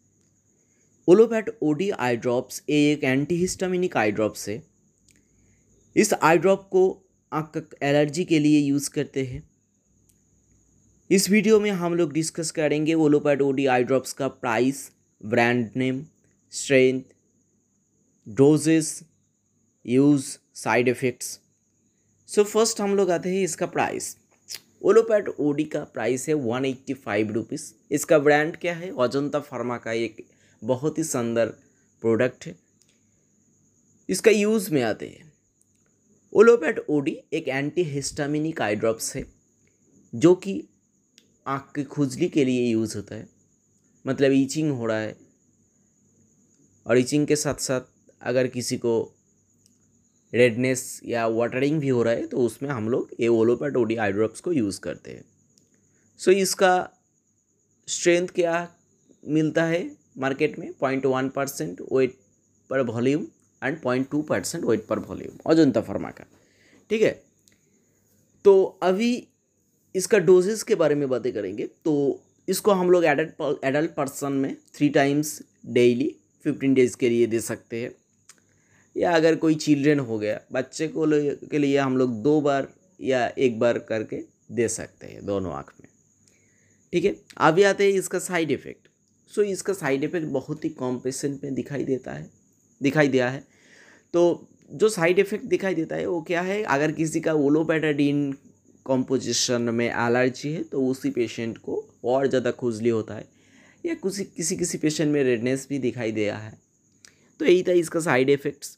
Olopat 1.07 1.49
OD 1.63 1.89
eye 1.89 2.17
drops 2.17 2.61
ये 2.69 2.91
एक 2.91 3.03
एंटीहिस्टामिनिक 3.03 3.97
आई 3.97 4.11
ड्रॉप्स 4.11 4.47
है 4.49 4.61
इस 5.95 6.13
आई 6.13 6.37
ड्रॉप 6.37 6.69
को 6.71 6.87
आँख 7.31 7.75
एलर्जी 7.83 8.25
के 8.25 8.39
लिए 8.39 8.59
यूज़ 8.59 8.89
करते 8.89 9.23
हैं। 9.25 9.47
इस 11.09 11.29
वीडियो 11.29 11.59
में 11.59 11.69
हम 11.71 11.93
लोग 11.95 12.11
डिस्कस 12.13 12.49
करेंगे 12.51 12.93
ओलोपैड 12.93 13.41
ओडी 13.41 13.65
आई 13.65 13.83
ड्रॉप्स 13.83 14.13
का 14.13 14.27
price 14.27 14.79
brand 15.21 15.69
name 15.75 16.03
strength 16.53 17.01
doses 18.27 18.89
use 19.85 20.25
side 20.55 20.87
effects 20.87 21.39
so 22.29 22.43
first 22.43 22.81
हम 22.81 22.95
लोग 22.95 23.11
आते 23.11 23.35
हैं 23.35 23.43
इसका 23.43 23.65
प्राइस 23.67 24.15
ओलोपैड 24.81 25.29
ओडी 25.39 25.63
का 25.63 25.83
प्राइस 25.93 26.27
है 26.29 26.33
वन 26.33 26.65
एट्टी 26.65 26.93
फाइव 26.93 27.31
रुपीज़ 27.33 27.71
इसका 27.91 28.19
ब्रांड 28.19 28.57
क्या 28.57 28.73
है? 28.73 28.93
अजंता 28.99 29.39
फार्मा 29.39 29.77
का 29.77 29.91
एक 29.93 30.23
बहुत 30.61 30.97
ही 30.97 31.03
सुंदर 31.05 31.53
प्रोडक्ट 32.03 32.45
है। 32.45 32.55
इसका 34.09 34.31
यूज़ 34.31 34.73
में 34.73 34.81
आते 34.83 35.07
हैं। 35.07 35.31
ओलोपैड 36.33 36.85
ओडी 36.89 37.19
एक 37.33 37.47
एंटी 37.47 37.83
हिस्टामिनिक 37.85 38.61
आई 38.61 38.75
ड्रॉप्स 38.75 39.15
है, 39.15 39.25
जो 40.13 40.35
कि 40.35 40.63
आँख 41.47 41.71
की 41.75 41.83
खुजली 41.83 42.27
के 42.29 42.43
लिए 42.45 42.71
यूज़ 42.71 42.95
होता 42.95 43.15
है। 43.15 43.27
मतलब 44.07 44.31
ईचिंग 44.31 44.71
हो 44.71 44.85
रहा 44.85 44.97
है। 44.97 45.15
और 46.85 46.97
ईचिंग 46.97 47.27
के 47.27 47.35
साथ 47.35 47.55
साथ 47.55 47.81
अगर 48.21 48.47
किसी 48.47 48.77
को 48.77 49.13
रेडनेस 50.33 51.01
या 51.05 51.27
वाटरिंग 51.27 51.79
भी 51.79 51.89
हो 51.89 52.03
रहा 52.03 52.13
है 52.13 52.27
तो 52.27 52.37
उसमें 52.37 52.69
हम 52.69 52.89
लोग 52.89 53.09
ये 53.19 53.27
ओलोपैट 53.27 53.75
ओडी 53.75 53.95
आई 53.95 54.11
ड्रॉप्स 54.11 54.41
को 54.41 54.51
यूज़ 54.51 54.79
करते 54.79 55.11
हैं। 55.11 55.23
सो 56.17 56.31
so, 56.31 56.37
इसका 56.37 56.89
स्ट्रेंथ 57.87 58.27
क्या 58.27 58.75
मिलता 59.27 59.63
है? 59.63 59.97
मार्केट 60.17 60.59
में 60.59 60.73
पॉइंट 60.73 61.05
वन 61.05 61.29
परसेंट 61.29 61.81
वेट 61.93 62.17
पर 62.69 62.81
volume 62.81 63.27
and 63.63 63.81
point 63.81 64.09
two 64.09 64.21
percent 64.21 64.65
weight 64.65 64.85
पर 64.85 64.99
वॉल्यूम 64.99 65.51
अजंता 65.51 65.81
फर्मा 65.81 66.09
का। 66.09 66.25
ठीक 66.89 67.01
है? 67.01 67.23
तो 68.45 68.63
अभी 68.83 69.27
इसका 69.97 70.17
डोजेस 70.19 70.63
के 70.63 70.75
बारे 70.75 70.95
में 70.95 71.07
बातें 71.09 71.31
करेंगे। 71.33 71.67
तो 71.85 71.93
इसको 72.47 72.71
हम 72.71 72.89
लोग 72.91 73.05
एडल्ट 73.05 73.63
एडल्ट 73.63 73.91
पर्सन 73.91 74.33
में 74.33 74.55
three 74.75 74.89
times 74.89 75.41
daily 75.67 76.15
fifteen 76.45 76.73
days 76.73 76.97
के 76.97 77.09
लिए 77.09 77.27
दे 77.27 77.39
सकते 77.41 77.81
हैं। 77.81 77.91
या 78.95 79.11
अगर 79.11 79.35
कोई 79.35 79.55
चिल्ड्रेन 79.55 79.99
हो 79.99 80.17
गया, 80.19 80.39
बच्चे 80.51 80.87
को 80.87 81.05
के 81.49 81.57
लिए 81.57 81.77
हम 81.77 81.97
लोग 81.97 82.21
दो 82.23 82.39
बार 82.41 82.67
या 83.01 83.27
एक 83.37 83.59
बार 83.59 83.79
करके 83.79 84.21
दे 84.51 84.67
सकते 84.67 85.07
हैं 85.07 85.25
दोनों 85.25 85.53
आँख 85.53 85.71
में। 85.81 85.89
ठीक 86.93 87.05
है? 87.05 87.15
अभी 87.37 87.63
आते 87.63 87.83
हैं 87.83 87.93
इसका 87.93 88.19
साइड 88.19 88.51
इफ़ेक्ट 88.51 88.87
सो 89.33 89.41
इसका 89.43 89.73
साइड 89.73 90.03
इफ़ेक्ट 90.03 90.27
बहुत 90.29 90.65
ही 90.65 90.69
कम 90.69 90.99
पेशेंट 90.99 91.43
में 91.43 91.53
दिखाई 91.53 91.83
देता 91.83 92.11
है, 92.11 92.29
दिखाई 92.81 93.07
दिया 93.07 93.29
है। 93.29 93.43
तो 94.13 94.47
जो 94.71 94.89
साइड 94.89 95.19
इफ़ेक्ट 95.19 95.45
दिखाई 95.45 95.75
देता 95.75 95.95
है, 95.95 96.05
वो 96.05 96.21
क्या 96.21 96.41
है? 96.41 96.61
अगर 96.65 96.91
किसी 96.91 97.19
का 97.21 97.33
ओलोपेटाडीन 97.35 98.31
कॉम्पोजिशन 98.87 99.61
में 99.71 99.85
एलर्जी 99.87 100.51
है 100.53 100.63
तो 100.63 100.85
उसी 100.87 101.09
पेशेंट 101.11 101.57
को 101.59 101.83
और 102.05 102.27
ज़्यादा 102.27 102.51
खुजली 102.53 102.89
होता 102.89 103.13
है, 103.13 103.27
या 103.83 103.93
किसी 103.95 104.23
किसी 104.25 104.55
किसी 104.57 104.77
पेशेंट 104.77 105.11
में 105.11 105.23
रेडनेस 105.23 105.67
भी 105.69 105.79
दिखाई 105.79 106.11
दिया 106.11 106.37
है। 106.37 106.57
तो 107.39 107.45
यही 107.45 107.63
था 107.63 107.71
इसका 107.73 107.99
साइड 108.01 108.29
इफ़ेक्ट्स 108.29 108.77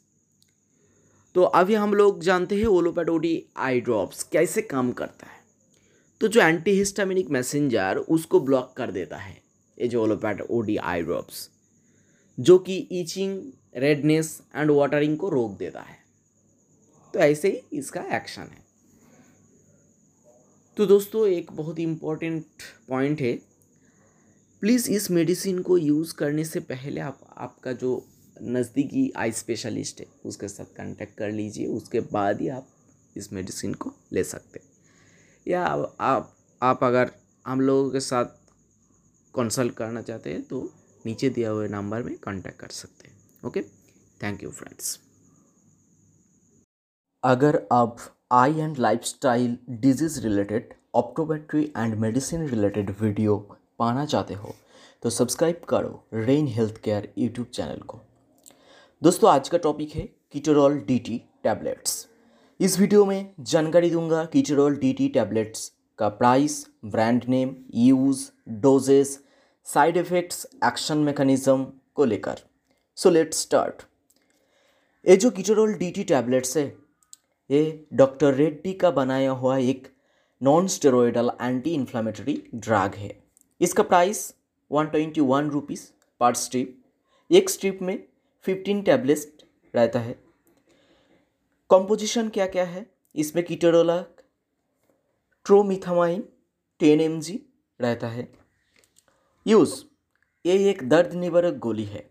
तो 1.35 1.43
अभी 1.43 1.75
हम 1.75 1.93
लोग 1.93 2.21
जानते 2.23 2.55
हैं 2.55 2.65
ओलोपैटोडी 2.67 3.43
आई 3.57 3.79
ड्रॉप्स 3.81 4.23
कैसे 4.31 4.61
काम 4.63 4.91
करता 4.93 5.27
है। 5.27 5.37
तो 6.21 6.27
जो 6.27 6.41
एंटीहिस्टामिनिक 6.41 7.29
मैसेंजर 7.31 7.97
उसको 7.97 8.39
ब्लॉक 8.39 8.73
कर 8.77 8.91
देता 8.91 9.17
है, 9.17 9.37
ये 9.77 9.87
जो 9.87 10.01
ओलोपैट 10.03 10.41
ओ 10.41 10.61
डी 10.61 10.77
आई 10.77 11.01
ड्रॉप्स 11.01 11.49
जो 12.37 12.57
कि 12.59 12.87
ईचिंग 12.91 13.41
रेडनेस 13.77 14.41
एंड 14.55 14.71
वाटरिंग 14.71 15.17
को 15.17 15.29
रोक 15.29 15.57
देता 15.57 15.81
है। 15.81 15.97
तो 17.13 17.19
ऐसे 17.19 17.49
ही 17.49 17.77
इसका 17.77 18.01
एक्शन 18.15 18.41
है। 18.43 18.67
तो 20.79 20.85
दोस्तों, 20.85 21.25
एक 21.27 21.51
बहुत 21.51 21.79
ही 21.79 21.83
इम्पोर्टेंट 21.83 22.43
पॉइंट 22.89 23.21
है। 23.21 23.33
प्लीज़ 24.61 24.89
इस 24.91 25.09
मेडिसिन 25.11 25.61
को 25.61 25.77
यूज़ 25.77 26.13
करने 26.15 26.43
से 26.45 26.59
पहले 26.59 27.01
आप, 27.01 27.19
आपका 27.37 27.71
जो 27.73 27.89
नज़दीकी 28.41 29.11
आई 29.17 29.31
स्पेशलिस्ट 29.31 29.99
है, 29.99 30.05
उसके 30.25 30.47
साथ 30.47 30.65
कांटेक्ट 30.75 31.17
कर 31.17 31.31
लीजिए, 31.31 31.65
उसके 31.67 31.99
बाद 32.13 32.41
ही 32.41 32.47
आप 32.49 32.67
इस 33.15 33.31
मेडिसिन 33.33 33.73
को 33.73 33.91
ले 34.13 34.23
सकते 34.23 34.61
या 35.47 35.63
आप 35.63 36.33
आप 36.61 36.83
अगर 36.83 37.11
हम 37.45 37.61
लोगों 37.61 37.89
के 37.91 37.99
साथ 37.99 38.25
कंसल्ट 39.35 39.75
करना 39.75 40.01
चाहते 40.01 40.33
हैं 40.33 40.41
तो 40.43 40.61
नीचे 41.05 41.29
दिया 41.29 41.49
हुए 41.49 41.67
नंबर 41.67 42.03
में 42.03 42.17
कांटेक्ट 42.17 42.59
कर 42.59 42.69
सकते 42.73 43.07
हैं। 43.07 43.47
ओके 43.47 43.61
थैंक 44.23 44.43
यू 44.43 44.51
फ्रेंड्स 44.51 44.99
अगर 47.23 47.61
आप 47.71 47.97
eye 48.31 48.59
and 48.59 48.77
lifestyle 48.77 49.57
disease 49.81 50.19
related 50.21 50.73
optometry 50.95 51.61
and 51.77 51.93
medicine 51.99 52.45
related 52.47 52.89
video 52.99 53.35
पाना 53.79 54.03
चाहते 54.05 54.33
हो 54.33 54.53
तो 55.03 55.09
सब्सक्राइब 55.09 55.61
करो 55.69 56.03
rain 56.15 56.47
health 56.47 56.77
care 56.83 57.07
YouTube 57.17 57.47
channel 57.47 57.79
को। 57.83 57.99
दोस्तों, 59.01 59.29
आज 59.31 59.49
का 59.49 59.57
टॉपिक 59.57 59.95
है 59.95 60.01
कीटोरॉल 60.31 60.77
डीटी 60.87 61.17
टैबलेट्स 61.43 62.07
इस 62.59 62.79
वीडियो 62.79 63.05
में 63.05 63.33
जानकारी 63.41 63.89
दूँगा 63.89 64.23
कीटोरॉल 64.33 64.75
डीटी 64.77 65.07
टैबलेट्स 65.09 65.71
का 65.99 66.09
price 66.11 66.65
brand 66.87 67.23
name 67.29 67.55
use 67.75 68.25
doses 68.61 69.19
side 69.67 69.97
effects 69.97 70.45
action 70.65 70.97
mechanism 70.99 71.65
को 71.95 72.05
लेकर। 72.05 72.43
सो 72.97 73.09
लेट 73.09 73.33
स्टार्ट 73.33 73.83
ये 75.05 75.17
जो 75.17 75.31
कीटोरॉल 75.31 75.73
डीटी 75.75 76.03
टैबलेट्स 76.03 76.55
है 76.57 76.67
ये 77.49 77.85
डॉक्टर 77.93 78.33
रेड्डी 78.33 78.73
का 78.73 78.91
बनाया 78.91 79.31
हुआ 79.31 79.57
एक 79.57 79.87
non 80.41 80.67
steroidal 80.67 81.31
anti 81.41 81.73
inflammatory 81.73 82.43
drug 82.55 82.95
है। 82.95 83.11
इसका 83.61 83.83
price 83.83 84.33
one 84.71 84.85
twenty 84.85 85.21
one 85.21 85.49
rupees 85.49 85.89
per 86.21 86.33
strip 86.33 86.75
एक 87.29 87.49
स्ट्रिप 87.49 87.81
में 87.81 87.97
फिफ्टीन 88.45 88.81
टैबलेट 88.81 89.43
रहता 89.73 89.99
है। 89.99 90.15
कॉम्पोजिशन 91.69 92.29
क्या 92.29 92.47
क्या 92.47 92.63
है? 92.65 92.85
इसमें 93.15 93.43
कीटरोला 93.45 94.01
ट्रोमिथामाइन 95.45 96.23
टेन 96.81 97.01
एम 97.01 97.19
रहता 97.79 98.07
है। 98.07 98.27
यूज़ 99.45 99.83
ये 100.45 100.69
एक 100.69 100.87
दर्द 100.89 101.13
निवारक 101.13 101.57
गोली 101.57 101.83
है, 101.83 102.09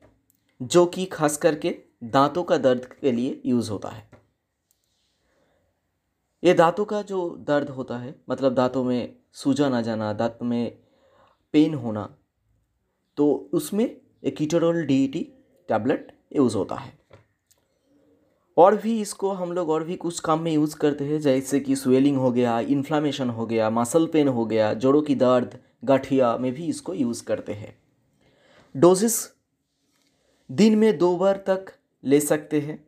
जो 0.60 0.86
कि 0.86 1.04
खास 1.06 1.36
करके 1.36 1.74
दांतों 2.04 2.44
का 2.44 2.56
दर्द 2.58 2.84
के 3.00 3.12
लिए 3.12 3.40
यूज़ 3.46 3.70
होता 3.70 3.88
है। 3.88 4.17
ये 6.42 6.54
दांतों 6.54 6.84
का 6.84 7.02
जो 7.02 7.36
दर्द 7.38 7.68
होता 7.68 7.98
है 7.98 8.14
मतलब 8.30 8.54
दांतों 8.54 8.84
में 8.84 9.16
सूजन 9.32 9.72
आ 9.72 9.80
जाना, 9.80 10.12
दांत 10.12 10.38
में 10.42 10.78
पेन 11.52 11.74
होना 11.74 12.18
तो 13.16 13.50
उसमें 13.52 14.00
Ketorol 14.28 14.84
D 14.86 15.06
T 15.08 15.20
tablet 15.68 16.16
use 16.36 16.56
होता 16.56 16.74
है। 16.74 16.98
और 18.56 18.76
भी 18.76 19.00
इसको 19.00 19.30
हम 19.32 19.52
लोग 19.52 19.70
और 19.70 19.84
भी 19.84 19.96
कुछ 19.96 20.20
काम 20.20 20.40
में 20.40 20.52
यूज़ 20.52 20.76
करते 20.76 21.04
हैं, 21.04 21.20
जैसे 21.20 21.60
कि 21.60 21.76
स्वेलिंग 21.76 22.16
हो 22.16 22.30
गया 22.32 22.60
इन्फ्लामेशन 22.60 23.30
हो 23.30 23.46
गया 23.46 23.70
मसल 23.70 24.06
पेन 24.06 24.28
हो 24.28 24.46
गया, 24.46 24.74
जोड़ों 24.74 25.02
की 25.02 25.14
दर्द, 25.14 25.58
गठिया 25.84 26.36
में 26.36 26.52
भी 26.52 26.66
इसको 26.66 26.94
यूज़ 26.94 27.24
करते 27.24 27.52
हैं। 27.52 27.78
डोजेस 28.76 29.34
दिन 30.50 30.78
में 30.78 30.98
दो 30.98 31.16
बार 31.16 31.36
तक 31.36 31.72
ले 32.04 32.20
सकते 32.20 32.60
हैं। 32.60 32.84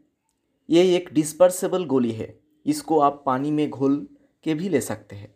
ये 0.71 0.97
एक 0.97 1.09
डिस्पर्सेबल 1.13 1.85
गोली 1.85 2.13
है। 2.13 2.40
इसको 2.67 2.99
आप 3.01 3.23
पानी 3.27 3.51
में 3.51 3.69
घोल 3.71 4.07
के 4.45 4.55
भी 4.55 4.69
ले 4.69 4.81
सकते 4.83 5.17
हैं, 5.17 5.35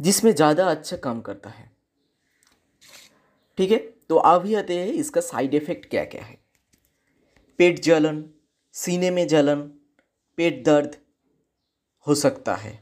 जिसमें 0.00 0.32
ज़्यादा 0.32 0.66
अच्छा 0.66 0.96
काम 0.98 1.20
करता 1.20 1.50
है। 1.50 1.70
ठीक 3.58 3.70
है? 3.70 3.78
तो 3.78 4.16
अभी 4.16 4.54
आते 4.54 4.78
हैं, 4.78 4.86
इसका 4.88 5.20
साइड 5.22 5.54
इफ़ेक्ट 5.54 5.88
क्या 5.90 6.04
क्या 6.06 6.22
है? 6.22 6.38
पेट 7.58 7.82
जलन, 7.82 8.24
सीने 8.74 9.10
में 9.10 9.26
जलन, 9.28 9.60
पेट 10.38 10.64
दर्द 10.64 10.96
हो 12.06 12.14
सकता 12.16 12.54
है, 12.56 12.72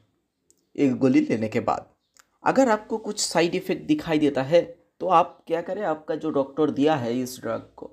एक 0.77 0.97
गोली 0.97 1.21
लेने 1.21 1.49
के 1.49 1.61
बाद। 1.61 1.89
अगर 2.45 2.69
आपको 2.69 2.99
कुछ 2.99 3.21
साइड 3.21 3.55
इफ़ेक्ट 3.55 3.87
दिखाई 3.87 4.19
देता 4.19 4.43
है 4.45 4.63
तो 5.01 5.09
आप 5.09 5.43
क्या 5.47 5.61
करें? 5.63 5.83
आपका 5.85 6.15
जो 6.17 6.31
डॉक्टर 6.31 6.71
दिया 6.71 6.95
है 6.97 7.19
इस 7.21 7.39
ड्रग 7.41 7.69
को, 7.77 7.91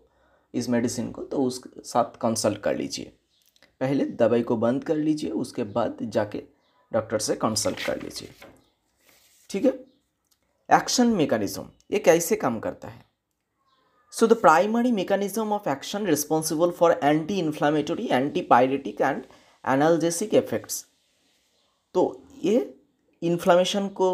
इस 0.53 0.69
मेडिसिन 0.69 1.11
को 1.11 1.23
तो 1.23 1.43
उसके 1.43 1.81
साथ 1.83 2.17
कंसल्ट 2.21 2.57
कर 2.59 2.77
लीजिए। 2.77 3.11
पहले 3.85 4.05
दवाई 4.19 4.43
को 4.43 4.55
बंद 4.57 4.83
कर 4.83 4.95
लीजिए, 4.97 5.31
उसके 5.31 5.63
बाद 5.71 5.97
जाके 6.03 6.43
डॉक्टर 6.91 7.19
से 7.19 7.35
कंसल्ट 7.37 7.85
कर 7.85 8.01
लीजिए। 8.01 8.29
ठीक 9.49 9.65
है? 9.65 9.71
एक्शन 10.69 11.07
मेकानिज्म 11.15 11.69
ये 11.91 11.99
कैसे 11.99 12.35
काम 12.35 12.59
करता 12.59 12.87
है? 12.87 13.03
So 14.13 14.27
the 14.27 14.33
primary 14.41 14.91
mechanism 14.91 15.53
of 15.53 15.69
action 15.69 16.05
responsible 16.05 16.71
for 16.71 16.99
anti 17.03 17.37
inflammatory 17.39 18.07
anti 18.11 18.41
pyretic 18.43 19.01
and 19.01 19.23
analgesic 19.63 20.33
effects 20.33 20.85
तो 21.95 22.03
ये 22.43 22.57
इन्फ्लामेशन 23.21 23.87
को 23.99 24.09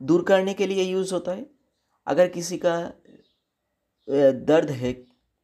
दूर 0.00 0.24
करने 0.24 0.54
के 0.54 0.66
लिए 0.66 0.82
यूज़ 0.82 1.14
होता 1.14 1.32
है। 1.32 1.46
अगर 2.06 2.28
किसी 2.28 2.58
का 2.58 2.76
दर्द 4.08 4.70
है 4.72 4.92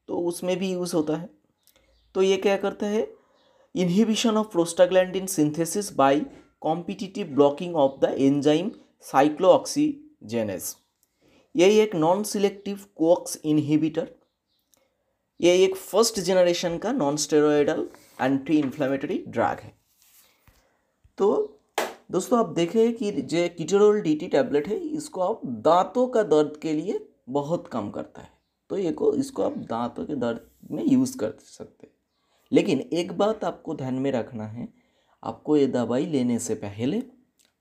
तो 0.09 0.19
उसमें 0.29 0.57
भी 0.59 0.73
यूज़ 0.73 0.95
होता 0.97 1.17
है। 1.17 1.29
तो 2.15 2.23
ये 2.23 2.37
क्या 2.37 2.57
करता 2.59 2.87
है? 2.87 3.03
Inhibition 3.75 4.37
of 4.37 4.51
prostaglandin 4.51 5.29
synthesis 5.29 5.91
by 5.91 6.27
competitive 6.63 7.35
blocking 7.35 7.75
of 7.75 8.01
the 8.01 8.11
enzyme 8.29 8.71
cyclooxygenase. 9.05 10.75
ये 11.55 11.67
एक 11.83 11.95
नॉन 11.95 12.23
सिलेक्टिव 12.25 12.79
कोक्स 12.97 13.39
इनहिबिटर 13.45 14.09
ये 15.41 15.53
एक 15.65 15.75
फ़र्स्ट 15.77 16.21
जनरेशन 16.21 16.77
का 16.79 16.93
non 16.93 17.17
steroidal 17.17 17.87
anti 18.21 18.59
inflammatory 18.59 19.19
drug 19.29 19.61
है। 19.63 19.73
तो 21.19 21.29
दोस्तों 22.11 22.39
आप 22.39 22.53
देखें 22.55 22.93
कि 22.97 23.11
जो 23.13 23.49
कीटोरोल 23.57 24.01
डीटी 24.03 24.29
टैबलेट 24.29 24.69
है, 24.69 24.77
इसको 24.77 25.21
आप 25.21 25.41
दांतों 25.47 26.07
का 26.07 26.23
दर्द 26.23 26.57
के 26.63 26.73
लिए 26.73 27.07
बहुत 27.29 27.69
कम 27.73 27.91
करता 27.91 28.23
है। 28.23 28.31
तो 28.71 28.79
ये 28.79 28.93
को, 28.93 29.13
इसको 29.15 29.43
आप 29.43 29.59
दांतों 29.59 30.05
के 30.07 30.15
दर्द 30.17 30.41
में 30.71 30.85
यूज़ 30.85 31.17
कर 31.19 31.35
सकते 31.41 31.82
हैं। 31.82 31.82
लेकिन 32.53 32.81
एक 32.93 33.13
बात 33.19 33.45
आपको 33.45 33.75
ध्यान 33.75 33.95
में 33.95 34.11
रखना 34.13 34.47
है, 34.47 34.69
आपको 35.23 35.57
ये 35.57 35.67
दवाई 35.69 36.07
लेने 36.07 36.39
से 36.39 36.55
पहले 36.57 37.03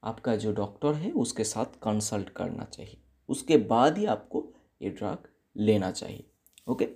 आपका 0.03 0.36
जो 0.36 0.51
डॉक्टर 0.53 0.93
है 0.93 1.12
उसके 1.13 1.43
साथ 1.43 1.79
कंसल्ट 1.83 2.29
करना 2.29 2.63
चाहिए। 2.65 2.98
उसके 3.29 3.57
बाद 3.57 3.98
ही 3.98 4.05
आपको 4.05 4.43
ये 4.81 4.89
ड्रग 4.89 5.27
लेना 5.55 5.91
चाहिए। 5.91 6.24
ओके? 6.67 6.88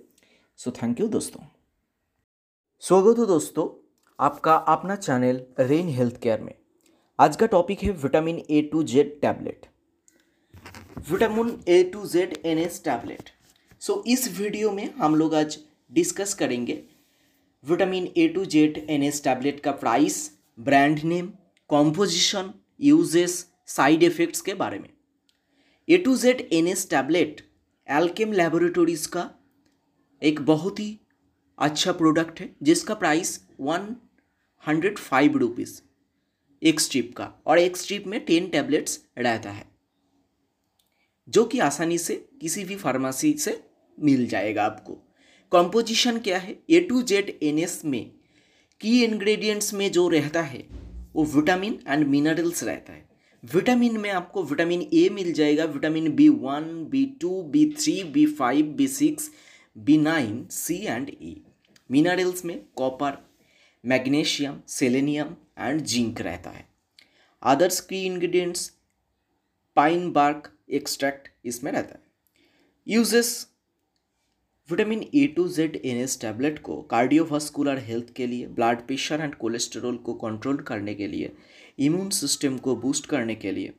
सो 0.58 0.70
थैंक 0.72 1.00
यू 1.00 1.06
दोस्तों। 1.08 1.44
स्वागत 2.82 3.18
हो 3.18 3.26
दोस्तों 3.26 3.68
आपका 4.18 4.54
अपना 4.54 4.96
चैनल 4.96 5.40
रेन 5.60 5.88
हेल्थ 5.88 6.20
केयर 6.20 6.40
में। 6.40 6.54
आज 7.18 7.36
का 7.36 7.46
टॉपिक 7.46 7.82
है 7.82 7.90
vitamin 7.94 8.42
A 8.50 8.60
to 8.72 8.82
Z 8.84 9.20
tablet 9.20 9.66
vitamin 11.10 11.58
A 11.68 11.82
to 11.92 12.06
Z 12.06 12.36
N 12.44 12.58
S 12.58 12.82
tablet 12.84 13.30
so 13.82 14.02
इस 14.06 14.28
वीडियो 14.38 14.70
में 14.70 14.88
हम 14.94 15.14
लोग 15.14 15.34
आज 15.34 15.58
डिस्कस 15.92 16.34
करेंगे 16.34 16.82
vitamin 17.66 18.06
A 18.16 18.26
to 18.28 18.44
Z 18.44 18.76
N 18.90 19.02
S 19.02 19.22
tablet 19.22 19.60
का 19.60 19.70
price 19.74 20.16
brand 20.58 20.98
name 21.04 21.30
composition 21.70 22.52
uses 22.80 23.34
side 23.66 24.02
effects 24.02 24.40
के 24.40 24.54
बारे 24.54 24.78
में। 24.78 24.88
A 25.88 25.96
to 25.98 26.16
Z 26.16 26.48
N 26.52 26.68
S 26.68 26.88
tablet 26.90 27.40
Alkem 27.88 28.32
laboratories 28.32 29.06
का 29.06 29.30
एक 30.22 30.40
बहुत 30.42 30.78
ही 30.80 30.98
अच्छा 31.58 31.92
प्रोडक्ट 31.92 32.40
है, 32.40 32.48
जिसका 32.62 32.94
price 32.94 33.40
one 33.60 33.94
hundred 34.64 34.98
five 34.98 35.36
rupees 35.38 35.80
एक 36.62 36.80
स्ट्रिप 36.80 37.12
का, 37.16 37.32
और 37.46 37.58
एक 37.58 37.76
स्ट्रिप 37.76 38.06
में 38.06 38.18
टेन 38.24 38.48
टैबलेट्स 38.50 39.00
रहता 39.18 39.50
है, 39.50 39.66
जो 41.28 41.44
कि 41.44 41.58
आसानी 41.60 41.98
से 41.98 42.14
किसी 42.40 42.64
भी 42.64 42.76
फार्मेसी 42.76 43.32
से 43.38 43.60
मिल 43.98 44.26
जाएगा 44.28 44.64
आपको। 44.64 44.98
कॉम्पोजिशन 45.52 46.18
क्या 46.18 46.38
है? 46.38 46.56
A 46.70 46.80
to 46.80 47.00
Z 47.02 47.28
N 47.42 47.58
S 47.58 47.80
में 47.84 48.10
की 48.80 49.02
इंग्रेडिएंट्स 49.04 49.72
में 49.74 49.90
जो 49.92 50.08
रहता 50.08 50.42
है, 50.42 50.58
वो 51.14 51.24
विटामिन 51.24 51.78
एंड 51.88 52.06
मिनरल्स 52.06 52.62
रहता 52.64 52.92
है। 52.92 53.04
विटामिन 53.42 53.98
में 54.00 54.10
आपको 54.10 54.42
विटामिन 54.42 54.80
ए 54.94 55.08
मिल 55.12 55.32
जाएगा 55.32 55.64
vitamin 55.64 56.10
B 56.16 56.28
one 56.28 56.64
B 56.90 57.04
two 57.20 57.42
B 57.42 57.64
three 57.72 58.02
B 58.04 58.26
five 58.26 58.66
B 58.76 58.88
six 58.88 59.30
B 59.76 59.98
nine 59.98 60.46
C 60.50 60.76
and 60.84 61.10
E 61.10 61.36
minerals 61.90 62.44
में 62.44 62.60
copper 62.76 63.18
magnesium 63.84 64.60
selenium 64.68 65.34
and 65.58 65.80
zinc 65.82 66.20
रहता 66.20 66.50
है। 66.50 66.68
अदर्स 67.42 67.80
की 67.80 68.04
इंग्रेडिएंट्स 68.06 68.70
पाइन 69.76 70.10
बार्क 70.12 70.52
एक्सट्रैक्ट 70.70 71.28
इसमें 71.44 71.72
रहता 71.72 71.94
है। 71.94 72.04
Uses 72.86 73.46
vitamin 74.68 75.02
A 75.14 75.26
to 75.26 75.46
Z 75.48 75.76
N 75.76 75.96
S 75.96 76.18
tablet 76.20 76.58
को 76.58 76.80
cardiovascular 76.82 77.78
health 77.78 78.12
के 78.12 78.26
लिए 78.26 78.46
ब्लड 78.54 78.80
प्रेशर 78.86 79.20
एंड 79.20 79.34
कोलेस्टेरोल 79.34 79.96
को 79.96 80.14
कंट्रोल 80.14 80.56
करने 80.62 80.94
के 80.94 81.06
लिए 81.08 81.30
इम्यून 81.78 82.08
सिस्टम 82.10 82.56
को 82.58 82.74
बूस्ट 82.76 83.06
करने 83.06 83.34
के 83.34 83.52
लिए 83.52 83.72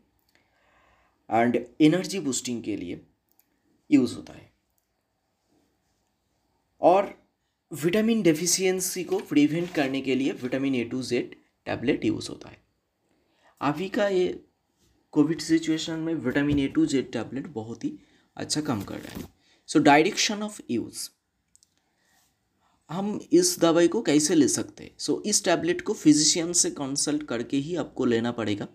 एंड 1.30 1.60
एनर्जी 1.82 2.20
बूस्टिंग 2.20 2.64
के 2.64 2.76
लिए 2.78 3.02
यूज़ 3.90 4.16
होता 4.16 4.34
है। 4.34 4.50
और 6.82 7.14
विटामिन 7.72 8.22
डेफिशिएंसी 8.22 9.04
को 9.04 9.20
प्रिवेंट 9.30 9.72
करने 9.74 10.02
के 10.02 10.16
लिए 10.16 10.32
vitamin 10.44 10.76
A 10.76 10.84
to 10.84 11.02
Z 11.04 11.36
tablet 11.66 12.06
use 12.06 12.30
होता 12.30 12.50
है। 12.50 12.62
अभी 13.62 13.90
का 13.90 14.08
ये 14.08 14.28
कोविड 15.14 15.40
सिचुएशन 15.42 16.00
में 16.00 16.14
vitamin 16.16 16.60
A 16.60 16.68
to 16.68 16.86
Z 16.86 17.12
tablet 17.14 17.48
बहुत 17.54 17.84
ही 17.84 17.98
अच्छा 18.38 18.62
काम 18.62 18.84
कर 18.84 18.96
रहा 18.96 19.20
है। 19.20 19.36
सो 19.70 19.80
डायरेक्शन 19.80 20.44
ऑफ़ 20.44 20.62
यूज़ 20.72 21.10
हम 22.90 23.20
इस 23.32 23.60
दवाई 23.60 23.88
को 23.88 24.02
कैसे 24.02 24.36
ले 24.36 24.48
सकते 24.48 24.84
हैं? 24.84 24.92
सो 24.98 25.22
इस 25.26 25.44
टैबलेट 25.46 25.82
को 25.82 25.94
फिजिशियन 25.94 26.54
से 26.54 26.70
कंसल्ट 26.70 27.24
करके 27.24 27.58
ही 27.58 27.76
आपको 27.76 28.06
लेना 28.06 28.32
पड़ेगा। 28.32 28.68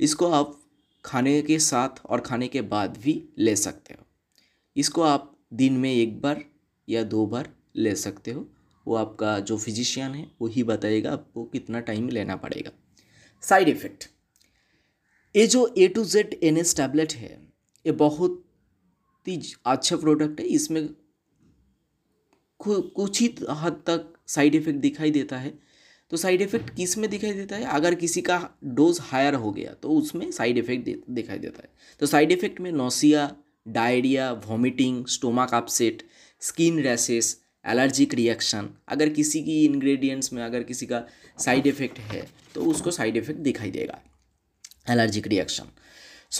इसको 0.00 0.30
आप 0.30 0.60
खाने 1.04 1.40
के 1.42 1.58
साथ 1.58 2.04
और 2.06 2.20
खाने 2.20 2.48
के 2.48 2.60
बाद 2.60 2.96
भी 2.96 3.22
ले 3.38 3.56
सकते 3.56 3.94
हो। 3.94 4.04
इसको 4.76 5.02
आप 5.02 5.36
दिन 5.52 5.72
में 5.72 5.92
एक 5.92 6.20
बार 6.20 6.44
या 6.88 7.02
दो 7.02 7.26
बार 7.26 7.52
ले 7.76 7.94
सकते 7.96 8.30
हो। 8.30 8.46
वो 8.86 8.94
आपका 8.94 9.38
जो 9.40 9.56
फिजिशियन 9.58 10.14
है, 10.14 10.30
वो 10.40 10.48
ही 10.48 10.62
बताएगा 10.62 11.12
आपको 11.12 11.44
कितना 11.44 11.80
टाइम 11.80 12.08
लेना 12.08 12.36
पड़ेगा। 12.36 12.70
साइड 13.42 13.68
इफ़ेक्ट 13.68 14.08
ये 15.34 15.46
जो 15.46 15.74
A 15.78 15.88
to 15.88 16.04
Z 16.04 16.38
N 16.42 16.56
S 16.58 16.76
tablet 16.76 17.12
है, 17.12 17.30
ये 17.86 17.92
बहुत 17.92 18.41
ही 19.26 19.40
अच्छा 19.66 19.96
प्रोडक्ट 19.96 20.40
है। 20.40 20.46
इसमें 20.48 20.88
कुछ 22.60 23.20
ही 23.20 23.34
हद 23.52 23.82
तक 23.86 24.12
साइड 24.28 24.54
इफ़ेक्ट 24.54 24.80
दिखाई 24.80 25.10
देता 25.10 25.38
है। 25.38 25.52
तो 26.12 26.16
साइड 26.16 26.42
इफ़ेक्ट 26.42 26.70
किसमें 26.76 27.08
दिखाई 27.10 27.32
देता 27.32 27.56
है? 27.56 27.64
अगर 27.66 27.94
किसी 27.94 28.20
का 28.22 28.38
डोज 28.64 28.98
हायर 29.02 29.34
हो 29.34 29.50
गया 29.52 29.72
तो 29.72 29.90
उसमें 29.90 30.30
साइड 30.32 30.58
इफ़ेक्ट 30.58 30.88
दिखाई 31.10 31.38
देता 31.38 31.62
है। 31.62 31.68
तो 32.00 32.06
साइड 32.06 32.32
इफ़ेक्ट 32.32 32.60
में 32.60 32.70
nausea 32.72 33.30
diarrhoea 33.68 34.30
vomiting 34.46 35.06
stomach 35.08 35.54
upset 35.54 36.02
skin 36.42 36.80
rashes 36.82 37.36
allergic 37.64 38.14
reaction 38.14 38.68
अगर 38.88 39.08
किसी 39.10 39.42
की 39.42 39.64
इंग्रेडिएंट्स 39.64 40.32
में, 40.32 40.42
अगर 40.42 40.62
किसी 40.62 40.86
का 40.86 41.04
साइड 41.38 41.66
इफ़ेक्ट 41.66 41.98
है 42.00 42.26
तो 42.54 42.64
उसको 42.64 42.90
साइड 42.90 43.16
इफ़ेक्ट 43.16 43.40
दिखाई 43.40 43.70
देगा। 43.70 44.00
Allergic 44.90 45.26
reaction 45.26 45.68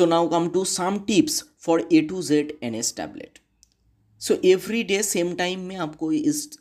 now 0.06 0.28
come 0.28 0.49
to 0.49 0.64
some 0.64 0.99
tips 0.99 1.42
for 1.61 1.88
A 1.92 2.00
to 2.00 2.22
Z 2.22 2.52
N 2.62 2.75
S 2.75 2.94
tablet 2.96 3.38
so 4.20 4.34
every 4.44 4.82
day 4.82 5.02
same 5.02 5.34
time 5.34 5.61
में 5.61 5.76
आपको 5.76 6.12
इस 6.12 6.58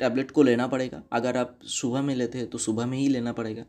टैबलेट 0.00 0.30
को 0.30 0.42
लेना 0.42 0.66
पड़ेगा। 0.66 1.02
अगर 1.12 1.36
आप 1.36 1.58
सुबह 1.64 2.02
में 2.02 2.14
लेते 2.14 2.38
हैं 2.38 2.48
तो 2.50 2.58
सुबह 2.58 2.86
में 2.86 2.98
ही 2.98 3.08
लेना 3.08 3.32
पड़ेगा। 3.32 3.64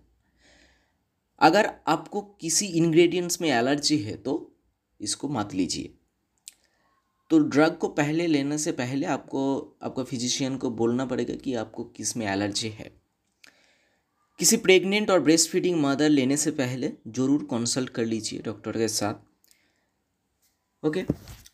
अगर 1.41 1.69
आपको 1.87 2.21
किसी 2.21 2.65
इंग्रेडिएंट्स 2.65 3.41
में 3.41 3.49
एलर्जी 3.49 3.97
है 3.97 4.15
तो 4.15 4.55
इसको 4.99 5.29
मत 5.29 5.53
लीजिए। 5.53 5.93
तो 7.29 7.39
ड्रग 7.39 7.77
को 7.77 7.87
पहले 7.87 8.27
लेने 8.27 8.57
से 8.57 8.71
पहले 8.71 9.05
आपको, 9.05 9.77
आपका 9.83 10.03
फिजिशियन 10.03 10.57
को 10.57 10.69
बोलना 10.69 11.05
पड़ेगा 11.05 11.35
कि 11.35 11.53
आपको 11.53 11.83
किसमें 11.83 12.25
एलर्जी 12.27 12.69
है। 12.69 13.02
किसी 14.39 14.57
प्रेग्नेंट 14.57 15.11
और 15.11 15.19
ब्रेस्ट 15.19 15.49
फीडिंग 15.49 15.79
मदर 15.81 16.09
लेने 16.09 16.37
से 16.37 16.51
पहले 16.53 16.91
ज़रूर 17.09 17.43
कंसल्ट 17.51 17.89
कर 17.89 18.05
लीजिए 18.05 18.41
डॉक्टर 18.45 18.77
के 18.77 18.87
साथ। 18.89 19.15
ओके 20.83 21.03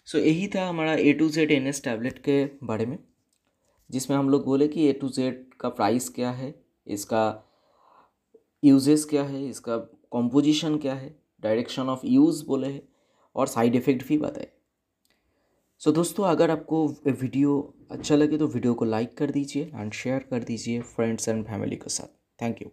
सो 0.07 0.17
यही 0.17 0.47
था 0.47 0.67
हमारा 0.67 0.93
A 0.93 1.13
to 1.13 1.29
Z 1.29 1.51
N 1.51 1.67
S 1.67 1.83
tablet 1.83 2.17
के 2.23 2.43
बारे 2.63 2.85
में 2.85 2.97
जिसमें 3.89 4.15
हम 4.17 4.29
लोग 4.29 4.45
बोले 4.45 4.67
कि 4.67 4.87
ए 4.89 4.93
टू 4.93 5.09
जेड 5.09 5.43
का 5.59 5.69
प्राइस 5.71 6.09
क्या 6.09 6.31
है 6.31 6.53
इसका 6.87 7.23
यूजेस 8.63 9.05
क्या 9.09 9.23
है 9.23 9.47
इसका 9.49 9.77
कॉम्पोजिशन 10.11 10.77
क्या 10.77 10.93
है 10.93 11.15
डायरेक्शन 11.43 11.89
ऑफ़ 11.89 12.05
यूज़ 12.05 12.43
बोले 12.45 12.67
है 12.67 12.81
और 13.35 13.47
साइड 13.47 13.75
इफ़ेक्ट 13.75 14.07
भी 14.07 14.17
बताए। 14.17 14.47
सो 15.81 15.89
so, 15.89 15.95
दोस्तों 15.95 16.25
अगर 16.25 16.51
आपको 16.51 16.87
वीडियो 17.07 17.59
अच्छा 17.91 18.15
लगे 18.15 18.37
तो 18.37 18.47
वीडियो 18.47 18.73
को 18.73 18.85
लाइक 18.85 19.17
कर 19.17 19.31
दीजिए 19.31 19.71
एंड 19.75 19.93
शेयर 19.93 20.27
कर 20.31 20.43
दीजिए 20.43 20.81
फ्रेंड्स 20.87 21.29
एंड 21.29 21.45
फैमिली 21.47 21.75
के 21.75 21.89
साथ। 21.89 22.17
Thank 22.39 22.61
you 22.61 22.71